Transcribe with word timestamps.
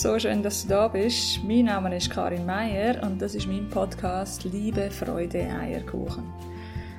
so 0.00 0.18
schön, 0.18 0.42
dass 0.42 0.62
du 0.62 0.70
da 0.70 0.88
bist. 0.88 1.44
Mein 1.44 1.66
Name 1.66 1.94
ist 1.94 2.08
Karin 2.08 2.46
Meier 2.46 3.02
und 3.02 3.20
das 3.20 3.34
ist 3.34 3.46
mein 3.46 3.68
Podcast 3.68 4.44
Liebe, 4.44 4.90
Freude, 4.90 5.46
Eierkuchen. 5.60 6.24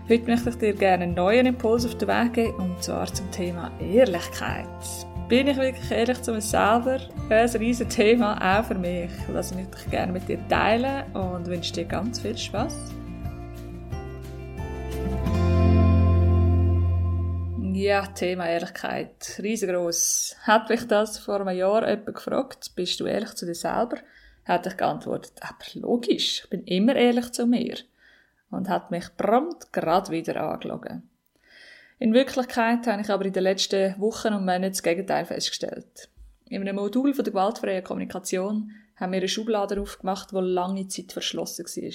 Heute 0.08 0.26
möchte 0.26 0.50
ich 0.52 0.58
dir 0.58 0.74
gerne 0.74 1.06
einen 1.06 1.16
neuen 1.16 1.48
Impuls 1.48 1.84
auf 1.84 1.98
den 1.98 2.08
Weg 2.08 2.34
geben, 2.34 2.54
und 2.58 2.84
zwar 2.84 3.12
zum 3.12 3.32
Thema 3.32 3.72
Ehrlichkeit. 3.80 4.68
Bin 5.28 5.48
ich 5.48 5.58
wirklich 5.58 5.90
ehrlich 5.90 6.22
zu 6.22 6.32
mir 6.32 6.42
selber? 6.42 7.00
Ein 7.30 7.50
riesiges 7.50 7.96
Thema, 7.96 8.60
auch 8.60 8.66
für 8.66 8.76
mich. 8.76 9.10
Das 9.34 9.56
möchte 9.56 9.78
ich 9.84 9.90
gerne 9.90 10.12
mit 10.12 10.30
dir 10.30 10.38
teilen 10.48 11.12
und 11.16 11.48
wünsche 11.48 11.74
dir 11.74 11.86
ganz 11.86 12.20
viel 12.20 12.38
Spaß. 12.38 13.01
Ja, 17.82 18.06
Thema 18.06 18.48
Ehrlichkeit. 18.48 19.40
Riesengroß. 19.42 20.36
Hat 20.44 20.70
mich 20.70 20.86
das 20.86 21.18
vor 21.18 21.42
einem 21.42 21.58
Jahr 21.58 21.90
jemand 21.90 22.14
gefragt, 22.14 22.74
bist 22.76 23.00
du 23.00 23.08
ehrlich 23.08 23.34
zu 23.34 23.48
dir 23.48 23.56
selber? 23.56 23.98
Hat 24.46 24.68
ich 24.68 24.78
geantwortet, 24.78 25.34
aber 25.42 25.66
logisch, 25.74 26.44
ich 26.44 26.50
bin 26.52 26.64
immer 26.66 26.96
ehrlich 26.96 27.32
zu 27.32 27.48
mir. 27.48 27.78
Und 28.52 28.70
hat 28.70 28.92
mich 28.92 29.06
prompt 29.18 29.74
gerade 29.74 30.12
wieder 30.12 30.40
angelogen. 30.44 31.10
In 31.98 32.14
Wirklichkeit 32.14 32.86
habe 32.86 33.02
ich 33.02 33.10
aber 33.10 33.26
in 33.26 33.34
den 33.34 33.42
letzten 33.42 34.00
Wochen 34.00 34.28
und 34.28 34.46
Monaten 34.46 34.74
das 34.74 34.84
Gegenteil 34.84 35.26
festgestellt. 35.26 36.08
In 36.50 36.62
einem 36.62 36.76
Modul 36.76 37.16
von 37.16 37.26
der 37.26 37.34
gewaltfreien 37.34 37.84
Kommunikation 37.84 38.76
haben 38.96 39.12
wir 39.12 39.18
eine 39.18 39.28
Schublade 39.28 39.82
aufgemacht, 39.82 40.30
die 40.30 40.36
lange 40.36 40.88
Zeit 40.88 41.14
verschlossen 41.14 41.66
war. 41.66 41.94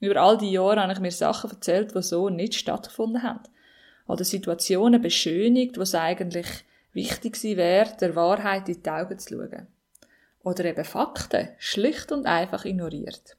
Über 0.00 0.20
all 0.20 0.38
die 0.38 0.50
Jahre 0.50 0.80
habe 0.82 0.92
ich 0.92 0.98
mir 0.98 1.12
Sachen 1.12 1.50
erzählt, 1.50 1.94
die 1.94 2.02
so 2.02 2.30
nicht 2.30 2.54
stattgefunden 2.54 3.22
haben 3.22 3.44
oder 4.06 4.24
Situationen 4.24 5.00
beschönigt, 5.00 5.78
wo 5.78 5.82
es 5.82 5.94
eigentlich 5.94 6.46
wichtig 6.92 7.34
gewesen 7.34 7.56
wäre, 7.56 7.96
der 8.00 8.16
Wahrheit 8.16 8.68
in 8.68 8.82
die 8.82 8.90
Augen 8.90 9.18
zu 9.18 9.34
schauen. 9.34 9.66
Oder 10.42 10.66
eben 10.66 10.84
Fakten 10.84 11.48
schlicht 11.58 12.12
und 12.12 12.26
einfach 12.26 12.64
ignoriert. 12.64 13.36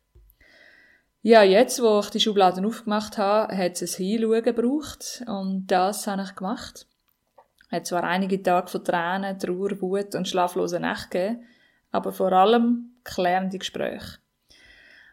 Ja, 1.21 1.41
jetzt, 1.43 1.81
wo 1.81 1.99
ich 1.99 2.09
die 2.09 2.19
Schubladen 2.19 2.65
aufgemacht 2.65 3.17
habe, 3.17 3.55
hat 3.55 3.81
es 3.81 3.99
ein 3.99 4.05
Hinschauen 4.05 4.43
gebraucht 4.43 5.23
und 5.27 5.67
das 5.67 6.05
habe 6.05 6.21
ich 6.23 6.35
gemacht. 6.35 6.87
Es 7.67 7.71
hat 7.71 7.87
zwar 7.87 8.03
einige 8.03 8.41
Tage 8.43 8.67
von 8.67 8.83
Tränen, 8.83 9.39
Trauer, 9.39 9.81
Wut 9.81 10.13
und 10.13 10.27
schlaflosen 10.27 10.83
Nächten 10.83 11.09
gegeben, 11.09 11.45
aber 11.91 12.11
vor 12.11 12.31
allem 12.31 12.91
klärende 13.03 13.57
Gespräche. 13.57 14.19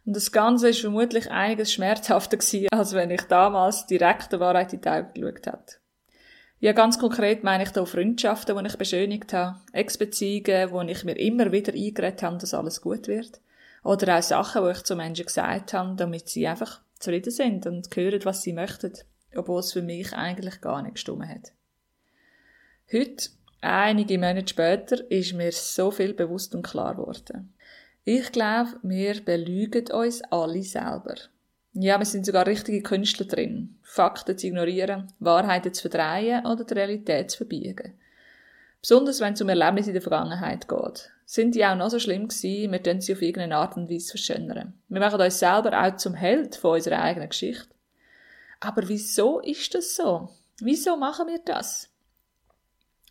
Und 0.04 0.16
das 0.16 0.32
Ganze 0.32 0.70
ist 0.70 0.80
vermutlich 0.80 1.30
einiges 1.30 1.72
schmerzhafter 1.72 2.36
gewesen, 2.36 2.68
als 2.72 2.92
wenn 2.92 3.10
ich 3.10 3.22
damals 3.22 3.86
direkt 3.86 4.32
der 4.32 4.40
Wahrheit 4.40 4.72
in 4.72 4.80
die 4.80 4.88
Augen 4.88 5.12
geschaut 5.14 5.46
hätte. 5.46 5.76
Ja, 6.58 6.72
ganz 6.72 6.98
konkret 6.98 7.42
meine 7.42 7.64
ich 7.64 7.70
da 7.70 7.84
Freundschaften, 7.84 8.56
die 8.56 8.66
ich 8.66 8.78
beschönigt 8.78 9.32
habe, 9.32 9.58
Ex-Beziehungen, 9.72 10.70
wo 10.70 10.80
ich 10.82 11.04
mir 11.04 11.18
immer 11.18 11.50
wieder 11.50 11.72
eingeredet 11.72 12.22
habe, 12.22 12.38
dass 12.38 12.54
alles 12.54 12.80
gut 12.80 13.08
wird. 13.08 13.40
Oder 13.82 14.16
auch 14.16 14.22
Sachen, 14.22 14.62
wo 14.62 14.68
ich 14.68 14.82
zu 14.84 14.94
Menschen 14.94 15.26
gesagt 15.26 15.72
habe, 15.72 15.96
damit 15.96 16.28
sie 16.28 16.46
einfach 16.46 16.80
zufrieden 17.00 17.32
sind 17.32 17.66
und 17.66 17.88
hören, 17.94 18.24
was 18.24 18.42
sie 18.42 18.52
möchten, 18.52 18.92
obwohl 19.34 19.58
es 19.58 19.72
für 19.72 19.82
mich 19.82 20.12
eigentlich 20.12 20.60
gar 20.60 20.82
nicht 20.82 20.94
gestimmt 20.94 21.26
hat. 21.26 21.52
Heute, 22.92 23.30
einige 23.60 24.18
Monate 24.18 24.48
später, 24.48 25.10
ist 25.10 25.32
mir 25.32 25.50
so 25.50 25.90
viel 25.90 26.14
bewusst 26.14 26.54
und 26.54 26.62
klar 26.62 26.94
geworden. 26.94 27.54
Ich 28.04 28.32
glaube, 28.32 28.70
wir 28.82 29.24
belügen 29.24 29.86
uns 29.92 30.22
alle 30.22 30.62
selber. 30.64 31.14
Ja, 31.72 31.98
wir 31.98 32.04
sind 32.04 32.26
sogar 32.26 32.46
richtige 32.46 32.82
Künstler 32.82 33.26
drin. 33.26 33.78
Fakten 33.82 34.36
zu 34.36 34.48
ignorieren, 34.48 35.12
Wahrheiten 35.20 35.72
zu 35.72 35.88
verdrehen 35.88 36.44
oder 36.44 36.64
die 36.64 36.74
Realität 36.74 37.30
zu 37.30 37.38
verbiegen. 37.38 37.94
Besonders 38.80 39.20
wenn 39.20 39.34
es 39.34 39.40
um 39.40 39.48
Erlebnisse 39.48 39.90
in 39.90 39.94
der 39.94 40.02
Vergangenheit 40.02 40.68
geht. 40.68 41.10
Sind 41.24 41.54
die 41.54 41.64
auch 41.64 41.76
noch 41.76 41.90
so 41.90 42.00
schlimm 42.00 42.26
gewesen, 42.26 42.72
wir 42.72 42.82
tun 42.82 43.00
sie 43.00 43.12
auf 43.12 43.22
irgendeine 43.22 43.56
Art 43.56 43.76
und 43.76 43.88
Weise 43.88 44.10
verschönern. 44.10 44.74
Wir 44.88 45.00
machen 45.00 45.20
uns 45.20 45.38
selber 45.38 45.80
auch 45.80 45.96
zum 45.96 46.14
Held 46.14 46.56
von 46.56 46.72
unserer 46.72 47.00
eigenen 47.00 47.28
Geschichte. 47.28 47.68
Aber 48.58 48.88
wieso 48.88 49.38
ist 49.40 49.74
das 49.76 49.94
so? 49.94 50.28
Wieso 50.58 50.96
machen 50.96 51.28
wir 51.28 51.38
das? 51.44 51.91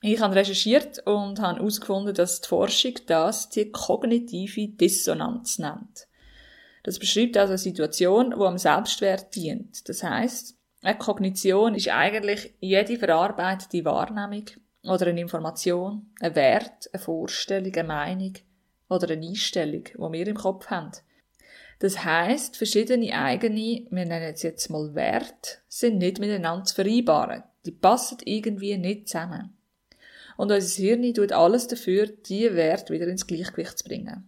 Ich 0.04 0.20
habe 0.20 0.36
recherchiert 0.36 1.06
und 1.06 1.40
habe 1.40 1.60
herausgefunden, 1.60 2.16
dass 2.16 2.42
die 2.42 2.48
Forschung 2.48 2.94
das 3.06 3.50
die 3.50 3.72
kognitive 3.72 4.68
Dissonanz 4.70 5.60
nennt. 5.60 6.08
Das 6.82 6.98
beschreibt 6.98 7.38
also 7.38 7.52
eine 7.52 7.60
Situation, 7.60 8.32
die 8.32 8.44
am 8.44 8.58
Selbstwert 8.58 9.36
dient. 9.36 9.88
Das 9.88 10.02
heißt, 10.02 10.58
eine 10.82 10.98
Kognition 10.98 11.76
ist 11.76 11.90
eigentlich 11.90 12.56
jede 12.60 12.98
verarbeitete 12.98 13.86
Wahrnehmung 13.86 14.46
oder 14.84 15.06
eine 15.06 15.22
Information, 15.22 16.10
ein 16.20 16.34
Wert, 16.34 16.90
eine 16.92 17.04
Vorstellung, 17.04 17.72
eine 17.72 17.88
Meinung 17.88 18.34
oder 18.90 19.12
eine 19.12 19.28
Einstellung, 19.28 19.84
die 19.84 19.98
wir 20.00 20.28
im 20.28 20.36
Kopf 20.36 20.68
haben. 20.72 20.92
Das 21.78 22.04
heißt, 22.04 22.58
verschiedene 22.58 23.14
eigene, 23.14 23.86
wir 23.90 24.06
nennen 24.06 24.34
es 24.34 24.42
jetzt 24.42 24.72
mal 24.72 24.96
Wert, 24.96 25.62
sind 25.68 26.00
nicht 26.00 26.20
miteinander 26.20 26.66
zu 26.66 26.74
vereinbaren. 26.74 27.44
Die 27.66 27.72
passen 27.72 28.18
irgendwie 28.26 28.76
nicht 28.78 29.08
zusammen. 29.08 29.56
Und 30.42 30.52
unser 30.52 30.82
Hirn 30.82 31.14
tut 31.14 31.34
alles 31.34 31.68
dafür, 31.68 32.08
diese 32.08 32.56
Werte 32.56 32.92
wieder 32.92 33.06
ins 33.06 33.28
Gleichgewicht 33.28 33.78
zu 33.78 33.84
bringen. 33.84 34.28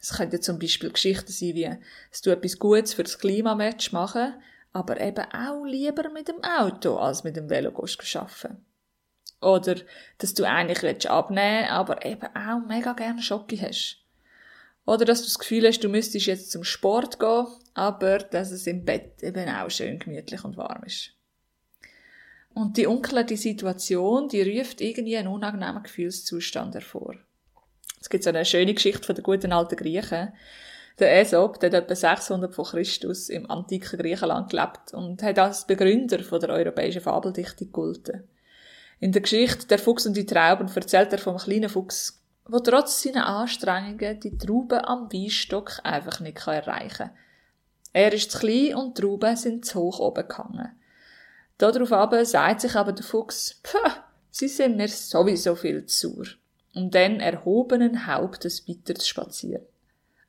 Es 0.00 0.16
könnte 0.16 0.38
zum 0.38 0.60
Beispiel 0.60 0.92
Geschichten 0.92 1.32
sein 1.32 1.56
wie, 1.56 1.68
dass 2.10 2.20
du 2.22 2.30
etwas 2.30 2.60
Gutes 2.60 2.94
für 2.94 3.02
das 3.02 3.18
Klimamatch 3.18 3.90
machen, 3.90 4.34
aber 4.72 5.00
eben 5.00 5.24
auch 5.32 5.64
lieber 5.64 6.10
mit 6.10 6.28
dem 6.28 6.44
Auto 6.44 6.96
als 6.96 7.24
mit 7.24 7.34
dem 7.34 7.50
Velo 7.50 7.70
arbeiten. 7.70 8.64
Oder, 9.40 9.80
dass 10.18 10.34
du 10.34 10.44
eigentlich 10.44 11.10
abnehmen 11.10 11.62
willst, 11.62 11.72
aber 11.72 12.06
eben 12.06 12.36
auch 12.36 12.64
mega 12.68 12.92
gerne 12.92 13.20
Schocke 13.20 13.60
hast. 13.60 13.96
Oder 14.86 15.04
dass 15.04 15.22
du 15.22 15.26
das 15.26 15.40
Gefühl 15.40 15.66
hast, 15.66 15.80
du 15.80 15.88
müsstest 15.88 16.26
jetzt 16.26 16.52
zum 16.52 16.62
Sport 16.62 17.18
gehen, 17.18 17.48
aber 17.74 18.18
dass 18.18 18.52
es 18.52 18.68
im 18.68 18.84
Bett 18.84 19.20
eben 19.24 19.48
auch 19.48 19.70
schön 19.72 19.98
gemütlich 19.98 20.44
und 20.44 20.56
warm 20.56 20.84
ist. 20.84 21.16
Und 22.54 22.76
die 22.76 22.86
unklare 22.86 23.36
Situation, 23.36 24.28
die 24.28 24.42
ruft 24.42 24.80
irgendwie 24.80 25.16
einen 25.16 25.28
unangenehmen 25.28 25.82
Gefühlszustand 25.82 26.74
hervor. 26.74 27.14
Es 28.00 28.10
gibt 28.10 28.24
so 28.24 28.30
eine 28.30 28.44
schöne 28.44 28.74
Geschichte 28.74 29.06
von 29.06 29.14
den 29.14 29.22
guten 29.22 29.52
alten 29.52 29.76
Griechen. 29.76 30.32
Der 30.98 31.08
Aesop, 31.08 31.60
der 31.60 31.70
hat 31.70 31.84
etwa 31.84 31.94
600 31.94 32.54
vor 32.54 32.66
Christus 32.66 33.28
im 33.28 33.50
antiken 33.50 33.98
Griechenland 33.98 34.50
gelebt 34.50 34.92
und 34.92 35.22
hat 35.22 35.38
als 35.38 35.66
Begründer 35.66 36.22
von 36.22 36.40
der 36.40 36.50
europäischen 36.50 37.00
Fabeldichtung 37.00 37.68
gegolten. 37.68 38.24
In 39.00 39.12
der 39.12 39.22
Geschichte 39.22 39.66
Der 39.66 39.78
Fuchs 39.78 40.06
und 40.06 40.16
die 40.16 40.26
Trauben 40.26 40.68
erzählt 40.72 41.12
er 41.12 41.18
vom 41.18 41.38
kleinen 41.38 41.70
Fuchs, 41.70 42.22
wo 42.46 42.58
trotz 42.58 43.02
seiner 43.02 43.26
Anstrengungen 43.26 44.20
die 44.20 44.36
Trauben 44.36 44.84
am 44.84 45.12
Weinstock 45.12 45.80
einfach 45.84 46.20
nicht 46.20 46.46
erreichen 46.46 47.08
kann. 47.08 47.10
Er 47.92 48.12
ist 48.12 48.30
zu 48.30 48.38
klein 48.38 48.74
und 48.74 48.98
die 48.98 49.02
Trauben 49.02 49.36
sind 49.36 49.64
zu 49.64 49.80
hoch 49.80 50.00
oben 50.00 50.28
gehangen. 50.28 50.72
Darauf 51.58 51.92
aber 51.92 52.24
sagt 52.24 52.62
sich 52.62 52.74
aber 52.74 52.92
der 52.92 53.04
Fuchs, 53.04 53.60
sie 54.30 54.48
sind 54.48 54.76
mir 54.76 54.88
sowieso 54.88 55.54
viel 55.54 55.86
zu 55.86 56.10
sauer, 56.10 56.26
um 56.74 56.90
dann 56.90 57.20
erhobenen 57.20 58.06
Hauptes 58.06 58.68
weiter 58.68 58.94
zu 58.94 59.06
spazieren. 59.06 59.62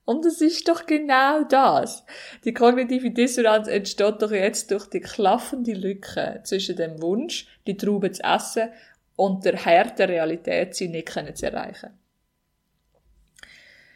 Und 0.06 0.26
es 0.26 0.42
ist 0.42 0.68
doch 0.68 0.86
genau 0.86 1.44
das. 1.46 2.04
Die 2.44 2.54
kognitive 2.54 3.12
Dissonanz 3.12 3.70
entsteht 3.70 4.22
doch 4.22 4.32
jetzt 4.32 4.70
durch 4.72 4.88
die 4.88 5.00
klaffende 5.00 5.74
Lücke 5.74 6.42
zwischen 6.44 6.76
dem 6.76 7.02
Wunsch, 7.02 7.48
die 7.66 7.78
Traube 7.78 8.12
zu 8.12 8.22
essen, 8.24 8.70
und 9.16 9.46
der 9.46 9.64
harten 9.64 10.10
Realität, 10.10 10.76
sie 10.76 10.88
nicht 10.88 11.10
zu 11.38 11.46
erreichen. 11.46 11.92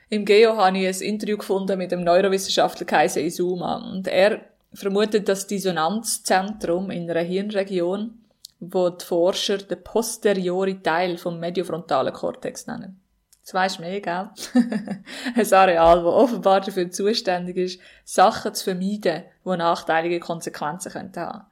Im 0.09 0.23
Geo 0.23 0.55
habe 0.55 0.77
ich 0.77 1.01
ein 1.01 1.07
Interview 1.07 1.37
gefunden 1.37 1.77
mit 1.77 1.91
dem 1.91 2.03
Neurowissenschaftler 2.03 2.85
Kaiser 2.85 3.21
Izuma 3.21 3.91
und 3.91 4.07
er 4.07 4.41
vermutet 4.73 5.27
das 5.27 5.47
Dissonanzzentrum 5.47 6.91
in 6.91 7.09
einer 7.09 7.21
Hirnregion, 7.21 8.25
wo 8.59 8.89
die 8.89 9.05
Forscher 9.05 9.57
den 9.57 9.83
posteriori 9.83 10.81
Teil 10.81 11.17
vom 11.17 11.39
mediofrontalen 11.39 12.13
Kortex 12.13 12.67
nennen. 12.67 12.99
Das 13.43 13.53
weisst 13.53 13.79
mehr, 13.79 14.01
gell? 14.01 14.29
ein 15.35 15.53
Areal, 15.53 16.03
das 16.03 16.05
offenbar 16.05 16.59
dafür 16.59 16.91
zuständig 16.91 17.55
ist, 17.55 17.79
Sachen 18.03 18.53
zu 18.53 18.65
vermeiden, 18.65 19.23
die 19.45 19.57
nachteilige 19.57 20.19
Konsequenzen 20.19 20.93
haben 20.93 21.11
könnten 21.13 21.45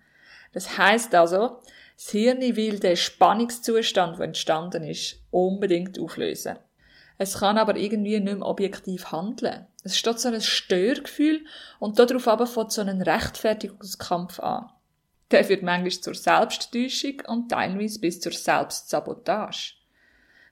Das 0.52 0.78
heisst 0.78 1.16
also, 1.16 1.62
das 1.96 2.10
Hirn 2.10 2.42
will 2.42 2.80
den 2.80 2.98
Spannungszustand, 2.98 4.18
der 4.18 4.26
entstanden 4.26 4.84
ist, 4.84 5.22
unbedingt 5.32 5.98
auflösen. 5.98 6.60
Es 7.18 7.40
kann 7.40 7.58
aber 7.58 7.78
irgendwie 7.78 8.20
nicht 8.20 8.38
mehr 8.38 8.46
objektiv 8.46 9.12
handeln. 9.12 9.68
Es 9.84 9.98
steht 9.98 10.20
so 10.20 10.30
ein 10.30 10.42
Störgefühl 10.42 11.46
und 11.80 11.98
darauf 11.98 12.28
aber 12.28 12.48
fängt 12.48 12.72
so 12.72 12.82
ein 12.82 13.02
Rechtfertigungskampf 13.02 14.40
an. 14.40 14.70
Der 15.32 15.44
führt 15.44 15.64
manchmal 15.64 15.92
zur 15.92 16.16
Selbsttäuschung 16.16 17.22
und 17.28 17.50
teilweise 17.50 18.00
bis 18.00 18.20
zur 18.20 18.32
Selbstsabotage. 18.32 19.76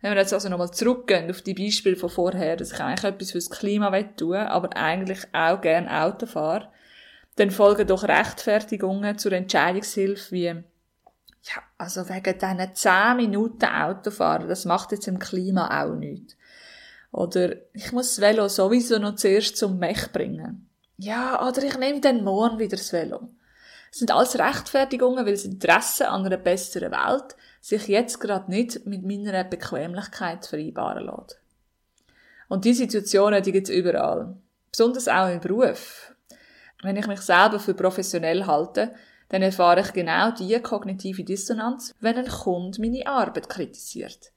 Wenn 0.02 0.12
wir 0.12 0.20
jetzt 0.20 0.34
also 0.34 0.50
nochmal 0.50 0.72
zurückgehen 0.72 1.30
auf 1.30 1.42
die 1.42 1.54
Beispiele 1.54 1.96
von 1.96 2.10
vorher, 2.10 2.58
dass 2.58 2.74
ich 2.74 2.80
eigentlich 2.80 3.04
etwas 3.06 3.32
fürs 3.32 3.50
Klima 3.50 4.02
tun 4.02 4.36
aber 4.36 4.76
eigentlich 4.76 5.20
auch 5.32 5.62
gern 5.62 5.88
Auto 5.88 6.26
fahre, 6.26 6.70
dann 7.36 7.52
folgen 7.52 7.88
doch 7.88 8.04
Rechtfertigungen 8.04 9.18
zur 9.18 9.32
Entscheidungshilfe 9.32 10.32
wie, 10.32 10.64
ja, 11.44 11.62
also 11.78 12.08
wegen 12.08 12.40
diesen 12.40 12.76
10 12.76 13.18
Minuten 13.18 13.66
Autofahren, 13.66 14.48
das 14.48 14.66
macht 14.66 14.92
jetzt 14.92 15.08
im 15.08 15.20
Klima 15.20 15.84
auch 15.84 15.96
nichts. 15.96 16.36
Oder 17.12 17.56
ich 17.74 17.92
muss 17.92 18.16
das 18.16 18.22
Velo 18.22 18.48
sowieso 18.48 18.98
noch 18.98 19.16
zuerst 19.16 19.58
zum 19.58 19.78
Mech 19.78 20.12
bringen. 20.12 20.70
Ja, 20.98 21.48
oder 21.48 21.64
ich 21.64 21.78
nehme 21.78 22.02
dann 22.02 22.24
morgen 22.24 22.60
wieder 22.60 22.78
das 22.78 22.94
Velo. 22.94 23.30
Das 23.90 24.00
sind 24.00 24.12
alles 24.12 24.40
Rechtfertigungen, 24.40 25.26
weil 25.26 25.34
das 25.34 25.46
Interesse 25.46 26.10
an 26.10 26.26
einer 26.26 26.38
besseren 26.38 26.92
Welt 26.92 27.36
sich 27.62 27.88
jetzt 27.88 28.20
gerade 28.20 28.50
nicht 28.50 28.86
mit 28.86 29.04
meiner 29.04 29.44
Bequemlichkeit 29.44 30.46
vereinbaren 30.46 31.06
lässt. 31.06 31.40
Und 32.48 32.66
diese 32.66 32.84
Situationen, 32.84 33.44
die 33.44 33.52
gibt 33.52 33.70
es 33.70 33.76
überall. 33.76 34.36
Besonders 34.72 35.08
auch 35.08 35.30
im 35.30 35.40
Beruf. 35.40 36.14
Wenn 36.82 36.98
ich 36.98 37.08
mich 37.08 37.22
selber 37.22 37.60
für 37.60 37.74
professionell 37.74 38.48
halte, 38.48 38.94
dann 39.30 39.42
erfahre 39.42 39.82
ich 39.82 39.94
genau 39.94 40.32
diese 40.32 40.62
kognitive 40.62 41.24
Dissonanz, 41.24 41.94
wenn 42.00 42.18
ein 42.18 42.28
Kunde 42.28 42.82
meine 42.82 43.08
Arbeit 43.08 43.50
kritisiert. 43.50 44.32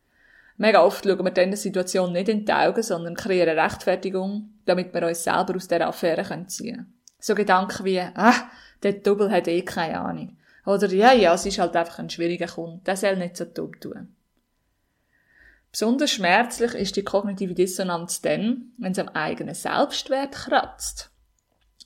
Mega 0.59 0.83
oft 0.83 1.05
schauen 1.05 1.25
wir 1.25 1.31
diese 1.31 1.57
Situation 1.57 2.13
nicht 2.13 2.29
in 2.29 2.45
die 2.45 2.53
Augen, 2.53 2.83
sondern 2.83 3.15
kreieren 3.15 3.59
Rechtfertigung, 3.59 4.51
damit 4.65 4.95
wir 4.95 5.07
uns 5.07 5.23
selber 5.23 5.55
aus 5.55 5.69
dieser 5.69 5.87
Affäre 5.87 6.47
ziehen 6.47 6.77
können. 6.77 6.95
So 7.19 7.35
Gedanken 7.35 7.85
wie, 7.85 8.01
ah, 8.01 8.51
der 8.83 8.95
Double 8.95 9.31
hat 9.31 9.49
eh 9.49 9.63
keine 9.63 10.01
Ahnung. 10.01 10.37
Oder, 10.65 10.89
ja, 10.93 11.13
ja, 11.13 11.35
es 11.35 11.47
ist 11.47 11.59
halt 11.59 11.77
einfach 11.77 11.99
ein 11.99 12.11
schwieriger 12.11 12.49
Kunde, 12.49 12.81
der 12.85 12.97
soll 12.97 13.17
nicht 13.17 13.37
so 13.37 13.45
dumm 13.45 13.79
tun. 13.79 14.15
Besonders 15.71 16.11
schmerzlich 16.11 16.75
ist 16.75 16.97
die 16.97 17.05
kognitive 17.05 17.55
Dissonanz 17.55 18.23
dann, 18.23 18.73
wenn 18.79 18.93
es 18.93 18.99
am 18.99 19.09
eigenen 19.09 19.55
Selbstwert 19.55 20.33
kratzt. 20.33 21.11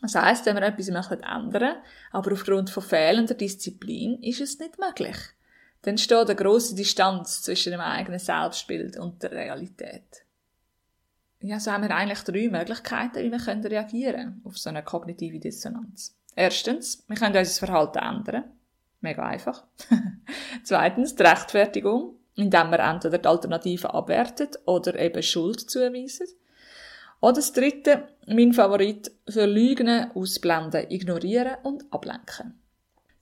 Das 0.02 0.14
heisst, 0.14 0.46
wenn 0.46 0.56
wir 0.56 0.62
etwas 0.62 0.88
ändern 0.88 1.42
möchten, 1.52 1.74
aber 2.10 2.32
aufgrund 2.32 2.70
von 2.70 2.82
fehlender 2.82 3.34
Disziplin 3.34 4.22
ist 4.22 4.40
es 4.40 4.58
nicht 4.58 4.78
möglich 4.78 5.16
dann 5.82 5.98
steht 5.98 6.26
eine 6.26 6.36
grosse 6.36 6.74
Distanz 6.74 7.42
zwischen 7.42 7.72
dem 7.72 7.80
eigenen 7.80 8.18
Selbstbild 8.18 8.98
und 8.98 9.22
der 9.22 9.32
Realität. 9.32 10.24
Ja, 11.40 11.58
so 11.58 11.72
haben 11.72 11.84
wir 11.84 11.94
eigentlich 11.94 12.20
drei 12.20 12.48
Möglichkeiten, 12.48 13.24
wie 13.24 13.32
wir 13.32 13.70
reagieren 13.70 14.14
können 14.14 14.42
auf 14.44 14.58
so 14.58 14.68
eine 14.68 14.82
kognitive 14.82 15.38
Dissonanz. 15.38 16.14
Erstens, 16.34 17.02
wir 17.08 17.16
können 17.16 17.36
unser 17.36 17.66
Verhalten 17.66 17.98
ändern. 17.98 18.44
Mega 19.00 19.24
einfach. 19.24 19.64
Zweitens, 20.64 21.14
die 21.14 21.22
Rechtfertigung, 21.22 22.16
indem 22.34 22.70
wir 22.70 22.80
entweder 22.80 23.16
die 23.16 23.28
Alternative 23.28 23.94
abwertet 23.94 24.58
oder 24.66 24.98
eben 24.98 25.22
Schuld 25.22 25.60
zuweisen. 25.70 26.26
Oder 27.20 27.34
das 27.34 27.52
dritte, 27.52 28.08
mein 28.26 28.52
Favorit, 28.52 29.10
verlügen, 29.28 30.10
ausblenden, 30.14 30.90
ignorieren 30.90 31.56
und 31.62 31.84
ablenken. 31.92 32.60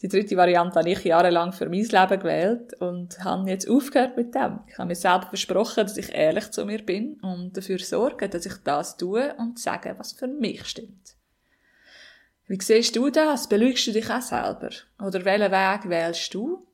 Die 0.01 0.09
dritte 0.09 0.37
Variante 0.37 0.79
habe 0.79 0.91
ich 0.91 1.03
jahrelang 1.03 1.53
für 1.53 1.69
mein 1.69 1.83
Leben 1.83 2.21
gewählt 2.21 2.75
und 2.81 3.19
habe 3.25 3.51
jetzt 3.51 3.69
aufgehört 3.69 4.17
mit 4.17 4.33
dem. 4.33 4.61
Ich 4.69 4.79
habe 4.79 4.87
mir 4.87 4.95
selber 4.95 5.27
versprochen, 5.27 5.85
dass 5.85 5.97
ich 5.97 6.15
ehrlich 6.15 6.53
zu 6.53 6.65
mir 6.65 6.85
bin 6.85 7.15
und 7.15 7.57
dafür 7.57 7.81
sorge, 7.81 8.29
dass 8.29 8.47
ich 8.47 8.55
das 8.63 8.97
tue 8.97 9.35
und 9.35 9.59
sage, 9.59 9.97
was 9.99 10.13
für 10.13 10.29
mich 10.29 10.65
stimmt. 10.67 11.17
Wie 12.47 12.59
siehst 12.63 12.95
du 12.95 13.11
das? 13.11 13.49
Belügst 13.49 13.89
du 13.89 13.93
dich 13.93 14.09
auch 14.09 14.23
selber? 14.23 14.71
Oder 15.05 15.25
welchen 15.25 15.51
Weg 15.51 15.89
wählst 15.91 16.33
du? 16.33 16.68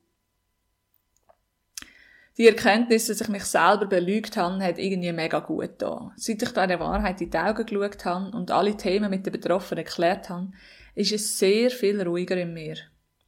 Die 2.37 2.47
Erkenntnis, 2.49 3.07
dass 3.07 3.21
ich 3.21 3.29
mich 3.29 3.45
selber 3.45 3.85
belügt 3.85 4.35
habe, 4.35 4.61
hat 4.61 4.77
irgendwie 4.77 5.13
mega 5.13 5.39
gut 5.39 5.75
da. 5.77 6.11
Seit 6.17 6.41
ich 6.41 6.51
da 6.51 6.67
der 6.67 6.81
Wahrheit 6.81 7.21
in 7.21 7.29
die 7.29 7.37
Augen 7.37 7.65
geschaut 7.65 8.03
habe 8.03 8.35
und 8.35 8.51
alle 8.51 8.75
Themen 8.75 9.09
mit 9.09 9.25
den 9.25 9.31
Betroffenen 9.31 9.85
erklärt 9.85 10.29
habe, 10.29 10.51
ist 10.95 11.13
es 11.13 11.39
sehr 11.39 11.71
viel 11.71 12.01
ruhiger 12.01 12.35
in 12.35 12.53
mir. 12.53 12.75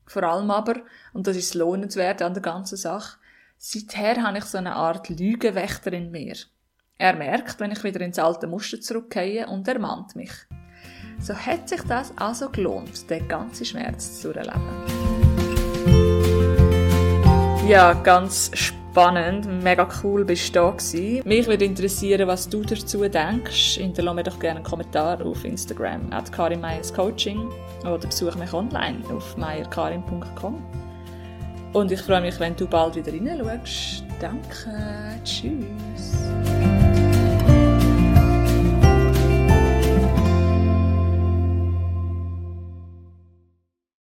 Vor 0.05 0.23
allem 0.23 0.51
aber, 0.51 0.81
und 1.13 1.25
das 1.25 1.37
ist 1.37 1.51
das 1.51 1.59
Lohnenswerte 1.59 2.25
an 2.25 2.33
der 2.33 2.43
ganzen 2.43 2.75
Sache, 2.75 3.17
seither 3.57 4.23
habe 4.23 4.39
ich 4.39 4.43
so 4.43 4.57
eine 4.57 4.75
Art 4.75 5.07
Lügenwächter 5.07 5.93
in 5.93 6.11
mir. 6.11 6.35
Er 6.97 7.15
merkt, 7.15 7.61
wenn 7.61 7.71
ich 7.71 7.85
wieder 7.85 8.01
ins 8.01 8.19
alte 8.19 8.47
Muster 8.47 8.81
zurückgehe 8.81 9.47
und 9.47 9.69
ermahnt 9.69 10.17
mich. 10.17 10.31
So 11.19 11.33
hat 11.33 11.69
sich 11.69 11.81
das 11.83 12.11
also 12.17 12.49
gelohnt, 12.49 13.09
den 13.09 13.25
ganzen 13.29 13.65
Schmerz 13.65 14.19
zu 14.19 14.33
erleben. 14.33 14.85
Ja, 17.67 17.93
ganz 17.93 18.51
spannend, 18.53 18.76
mega 19.61 19.87
cool 20.01 20.25
bist 20.25 20.55
du 20.55 20.71
gewesen. 20.71 21.21
Mich 21.23 21.45
würde 21.45 21.65
interessieren, 21.65 22.27
was 22.27 22.49
du 22.49 22.63
dazu 22.63 23.07
denkst. 23.07 23.75
Hinterlasse 23.75 24.15
mir 24.15 24.23
doch 24.23 24.39
gerne 24.39 24.55
einen 24.55 24.65
Kommentar 24.65 25.23
auf 25.23 25.45
Instagram, 25.45 26.11
at 26.11 26.31
Coaching 26.31 27.47
oder 27.81 28.07
besuche 28.07 28.39
mich 28.39 28.51
online 28.53 29.03
auf 29.15 29.37
meierkarin.com. 29.37 30.63
Und 31.73 31.91
ich 31.91 32.01
freue 32.01 32.21
mich, 32.21 32.39
wenn 32.39 32.55
du 32.55 32.65
bald 32.65 32.95
wieder 32.95 33.13
reinschaust. 33.13 34.03
Danke, 34.19 35.19
tschüss. 35.23 36.56